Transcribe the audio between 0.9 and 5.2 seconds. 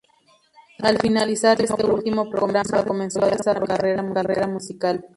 finalizar este último programa, comenzó a desarrollar una carrera musical.